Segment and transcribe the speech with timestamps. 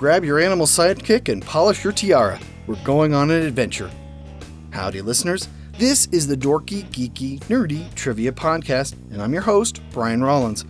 [0.00, 2.40] grab your animal sidekick and polish your tiara.
[2.66, 3.90] We're going on an adventure.
[4.70, 5.46] Howdy, listeners.
[5.76, 10.64] This is the Dorky, Geeky, Nerdy Trivia Podcast, and I'm your host, Brian Rollins.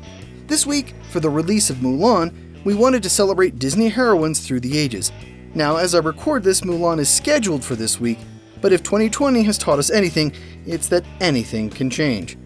[0.49, 4.77] This week, for the release of Mulan, we wanted to celebrate Disney heroines through the
[4.77, 5.13] ages.
[5.55, 8.19] Now, as I record this, Mulan is scheduled for this week,
[8.61, 10.35] but if 2020 has taught us anything,
[10.67, 12.37] it's that anything can change.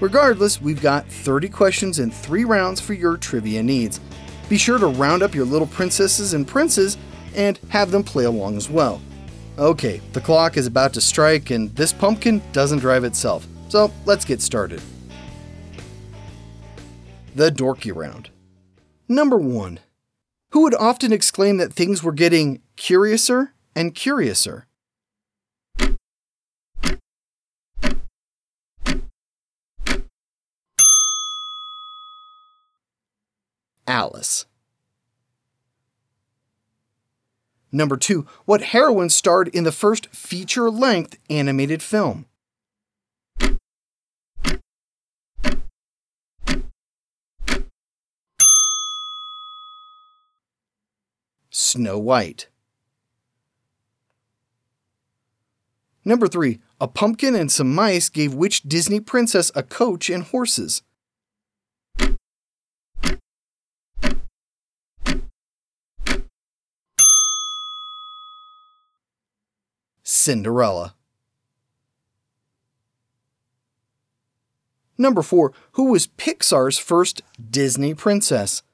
[0.00, 4.00] Regardless, we've got 30 questions and 3 rounds for your trivia needs.
[4.48, 6.96] Be sure to round up your little princesses and princes
[7.34, 9.00] and have them play along as well.
[9.58, 14.24] Okay, the clock is about to strike and this pumpkin doesn't drive itself, so let's
[14.24, 14.80] get started.
[17.34, 18.30] The Dorky Round.
[19.08, 19.80] Number 1.
[20.50, 24.66] Who would often exclaim that things were getting curiouser and curiouser?
[33.96, 34.44] Alice.
[37.72, 42.26] Number two, what heroine starred in the first feature length animated film?
[51.48, 52.48] Snow White.
[56.04, 60.82] Number three, a pumpkin and some mice gave which Disney princess a coach and horses?
[70.26, 70.96] Cinderella.
[74.98, 75.52] Number 4.
[75.74, 78.64] Who was Pixar's first Disney princess?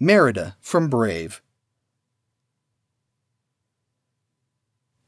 [0.00, 1.42] Merida from Brave.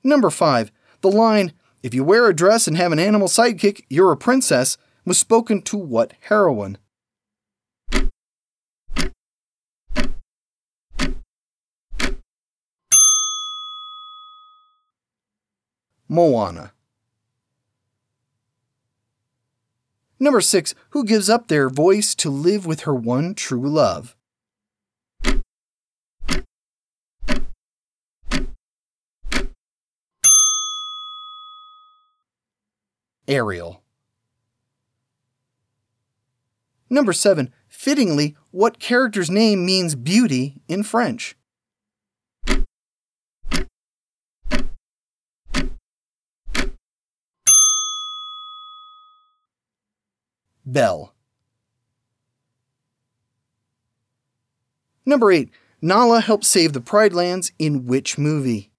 [0.02, 0.70] Number 5.
[1.00, 4.76] The line, If you wear a dress and have an animal sidekick, you're a princess,
[5.06, 6.76] was spoken to what heroine?
[16.14, 16.72] Moana.
[20.20, 20.74] Number 6.
[20.90, 24.16] Who gives up their voice to live with her one true love?
[33.26, 33.82] Ariel.
[36.88, 37.52] Number 7.
[37.68, 41.36] Fittingly, what character's name means beauty in French?
[50.64, 51.12] Belle.
[55.06, 55.50] Number 8.
[55.82, 58.70] Nala helped save the Pride Lands in which movie?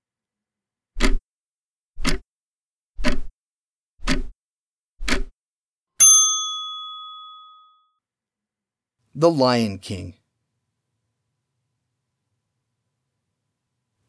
[9.17, 10.15] The Lion King.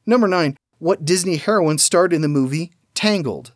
[0.07, 0.57] Number 9.
[0.79, 3.53] What Disney heroine starred in the movie Tangled?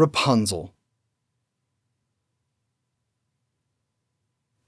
[0.00, 0.72] Rapunzel.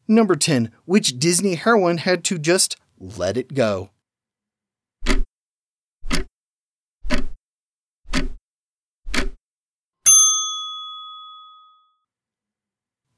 [0.06, 0.70] Number 10.
[0.84, 3.88] Which Disney heroine had to just let it go?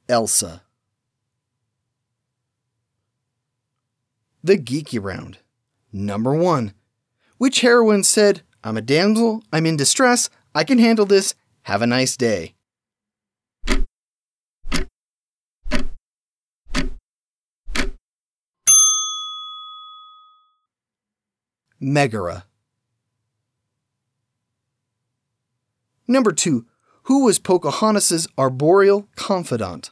[0.08, 0.62] Elsa.
[4.44, 5.38] The Geeky Round.
[5.92, 6.74] Number 1.
[7.38, 11.86] Which heroine said, I'm a damsel, I'm in distress, I can handle this, have a
[11.86, 12.54] nice day.
[21.80, 22.44] Megara.
[26.06, 26.66] Number 2.
[27.04, 29.90] Who was Pocahontas' arboreal confidant?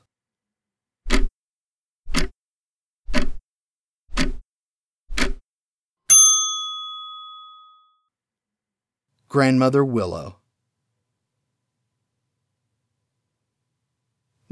[9.29, 10.42] Grandmother Willow.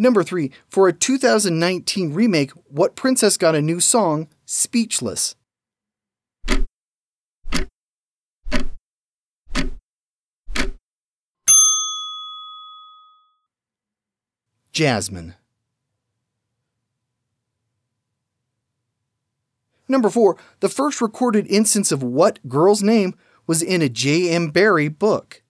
[0.01, 0.51] Number 3.
[0.67, 5.35] For a 2019 remake, what princess got a new song, Speechless?
[14.73, 15.35] Jasmine.
[19.87, 20.39] Number 4.
[20.61, 23.15] The first recorded instance of what girl's name
[23.47, 24.49] was in a J.M.
[24.49, 25.43] Barrie book?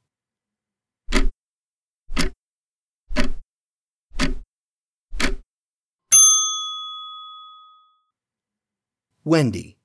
[9.24, 9.76] Wendy.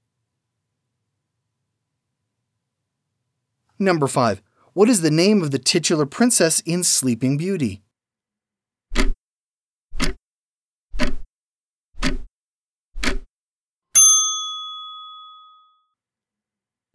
[3.77, 4.41] Number 5.
[4.73, 7.81] What is the name of the titular princess in Sleeping Beauty?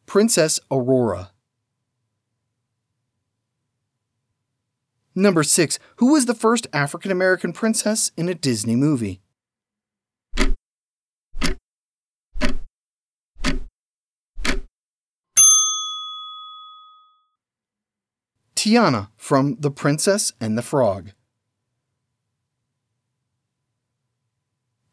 [0.07, 1.31] Princess Aurora.
[5.15, 5.79] Number 6.
[5.97, 9.21] Who was the first African American princess in a Disney movie?
[18.71, 21.11] Tiana from The Princess and the Frog.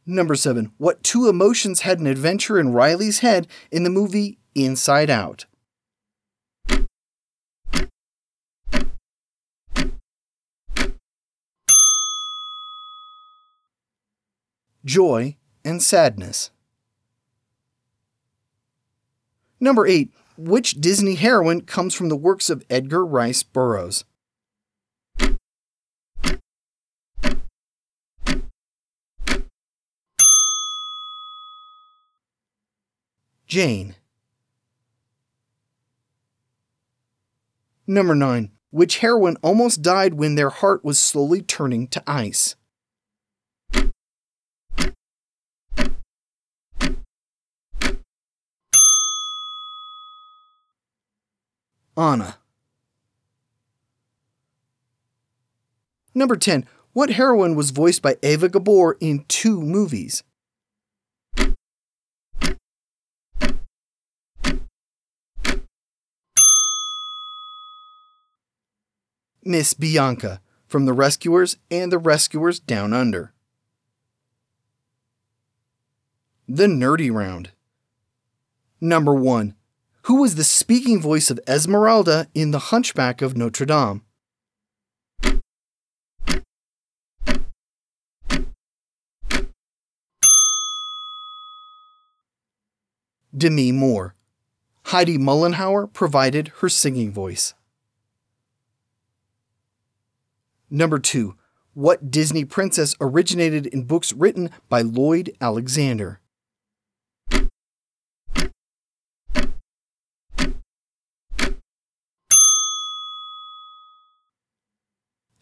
[0.03, 0.71] Number 7.
[0.77, 5.45] What two emotions had an adventure in Riley's head in the movie Inside Out?
[14.83, 16.49] Joy and sadness.
[19.59, 20.11] Number 8.
[20.37, 24.05] Which Disney heroine comes from the works of Edgar Rice Burroughs?
[33.47, 33.95] Jane.
[37.87, 38.51] Number 9.
[38.69, 42.55] Which heroine almost died when their heart was slowly turning to ice?
[51.97, 52.37] Anna.
[56.13, 56.65] Number 10.
[56.93, 60.23] What heroine was voiced by Eva Gabor in two movies?
[69.43, 73.33] Miss Bianca from The Rescuers and The Rescuers Down Under.
[76.47, 77.51] The Nerdy Round.
[78.81, 79.56] Number 1.
[80.07, 84.03] Who was the speaking voice of Esmeralda in The Hunchback of Notre Dame?
[93.35, 94.15] Demi Moore.
[94.85, 97.53] Heidi Mollenhauer provided her singing voice.
[100.69, 101.35] Number 2.
[101.73, 106.21] What Disney princess originated in books written by Lloyd Alexander?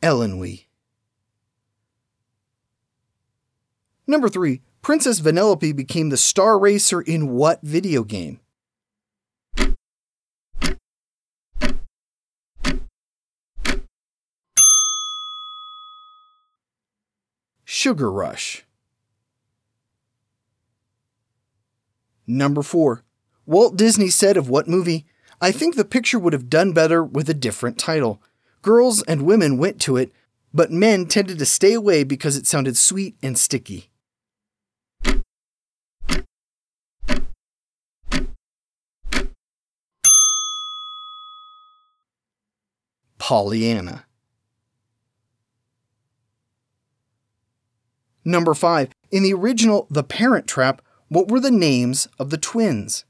[0.06, 0.66] Eilonwy.
[4.06, 4.62] Number 3.
[4.84, 8.40] Princess Vanellope became the star racer in what video game?
[17.64, 18.64] Sugar Rush.
[22.28, 23.04] Number 4.
[23.48, 25.08] Walt Disney said of what movie,
[25.42, 28.22] I think the picture would have done better with a different title.
[28.66, 30.12] Girls and women went to it,
[30.52, 33.92] but men tended to stay away because it sounded sweet and sticky.
[43.20, 44.06] Pollyanna.
[48.26, 48.90] Number 5.
[49.12, 53.06] In the original The Parent Trap, what were the names of the twins?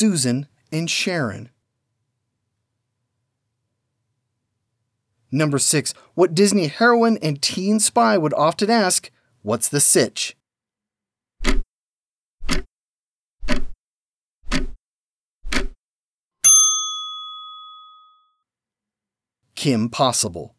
[0.00, 1.50] Susan and Sharon.
[5.30, 5.92] Number 6.
[6.14, 9.10] What Disney heroine and teen spy would often ask,
[9.42, 10.38] What's the sitch?
[19.54, 20.54] Kim Possible.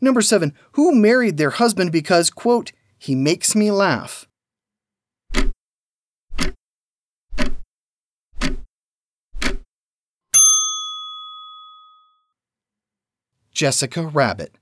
[0.00, 0.52] Number 7.
[0.72, 4.27] Who married their husband because, quote, he makes me laugh?
[13.58, 14.54] Jessica Rabbit.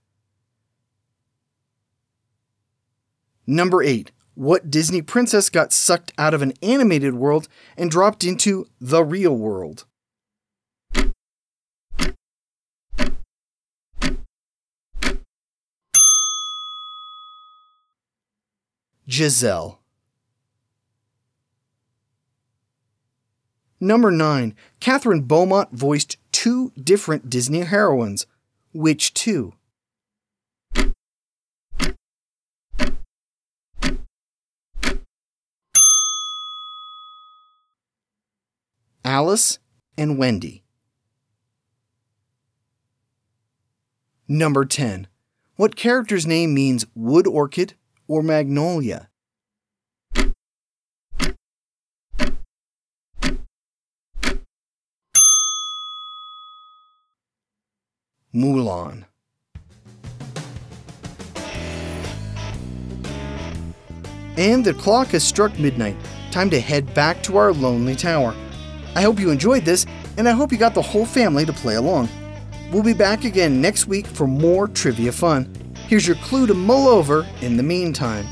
[3.46, 4.10] Number 8.
[4.34, 9.36] What Disney princess got sucked out of an animated world and dropped into the real
[9.36, 9.84] world?
[19.06, 19.82] Giselle.
[23.78, 24.54] Number 9.
[24.80, 28.26] Kathryn Beaumont voiced two different Disney heroines.
[28.76, 29.54] Which two?
[39.02, 39.59] Alice
[39.97, 40.62] and Wendy.
[44.28, 45.06] Number 10.
[45.54, 47.73] What character's name means wood orchid
[48.06, 49.09] or magnolia?
[58.37, 59.05] Mulan.
[64.37, 65.97] And the clock has struck midnight.
[66.31, 68.35] Time to head back to our lonely tower.
[68.95, 69.87] I hope you enjoyed this,
[70.19, 72.11] and I hope you got the whole family to play along.
[72.71, 75.50] We'll be back again next week for more trivia fun.
[75.88, 78.26] Here's your clue to mull over in the meantime.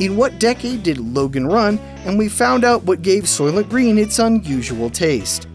[0.00, 1.78] In what decade did Logan run?
[2.04, 5.46] And we found out what gave Soylent Green its unusual taste.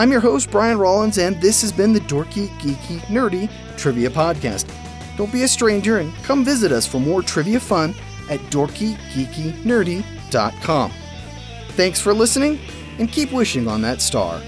[0.00, 4.66] I'm your host, Brian Rollins, and this has been the Dorky, Geeky, Nerdy Trivia Podcast.
[5.18, 7.94] Don't be a stranger and come visit us for more trivia fun
[8.30, 10.92] at dorkygeekynerdy.com.
[11.72, 12.58] Thanks for listening
[12.98, 14.40] and keep wishing on that star.